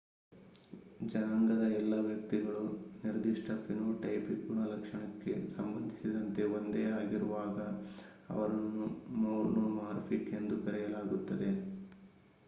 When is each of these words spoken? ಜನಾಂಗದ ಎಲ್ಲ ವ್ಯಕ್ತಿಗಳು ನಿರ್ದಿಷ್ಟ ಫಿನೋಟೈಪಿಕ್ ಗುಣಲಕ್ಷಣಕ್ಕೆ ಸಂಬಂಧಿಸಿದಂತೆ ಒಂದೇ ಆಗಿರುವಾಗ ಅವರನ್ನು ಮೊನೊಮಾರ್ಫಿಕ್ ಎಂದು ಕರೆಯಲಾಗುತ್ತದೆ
ಜನಾಂಗದ 1.09 1.65
ಎಲ್ಲ 1.73 1.93
ವ್ಯಕ್ತಿಗಳು 2.05 2.61
ನಿರ್ದಿಷ್ಟ 3.01 3.57
ಫಿನೋಟೈಪಿಕ್ 3.65 4.47
ಗುಣಲಕ್ಷಣಕ್ಕೆ 4.47 5.33
ಸಂಬಂಧಿಸಿದಂತೆ 5.53 6.45
ಒಂದೇ 6.55 6.83
ಆಗಿರುವಾಗ 6.95 7.57
ಅವರನ್ನು 8.29 8.87
ಮೊನೊಮಾರ್ಫಿಕ್ 9.21 10.29
ಎಂದು 10.39 10.57
ಕರೆಯಲಾಗುತ್ತದೆ 10.65 11.51